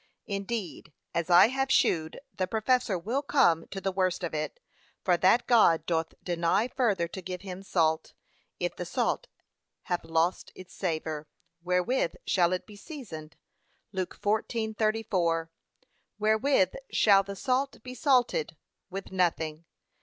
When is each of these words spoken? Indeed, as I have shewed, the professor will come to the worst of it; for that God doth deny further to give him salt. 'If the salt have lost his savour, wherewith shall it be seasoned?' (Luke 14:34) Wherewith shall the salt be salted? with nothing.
Indeed, 0.25 0.93
as 1.13 1.29
I 1.29 1.49
have 1.49 1.69
shewed, 1.71 2.19
the 2.33 2.47
professor 2.47 2.97
will 2.97 3.21
come 3.21 3.67
to 3.67 3.79
the 3.79 3.91
worst 3.91 4.23
of 4.23 4.33
it; 4.33 4.59
for 5.03 5.15
that 5.15 5.45
God 5.45 5.85
doth 5.85 6.15
deny 6.23 6.67
further 6.67 7.07
to 7.09 7.21
give 7.21 7.41
him 7.41 7.61
salt. 7.61 8.13
'If 8.59 8.75
the 8.75 8.85
salt 8.87 9.27
have 9.83 10.03
lost 10.03 10.51
his 10.55 10.71
savour, 10.71 11.27
wherewith 11.63 12.15
shall 12.25 12.51
it 12.51 12.65
be 12.65 12.75
seasoned?' 12.75 13.35
(Luke 13.91 14.19
14:34) 14.19 15.49
Wherewith 16.17 16.73
shall 16.89 17.21
the 17.21 17.35
salt 17.35 17.83
be 17.83 17.93
salted? 17.93 18.57
with 18.89 19.11
nothing. 19.11 19.65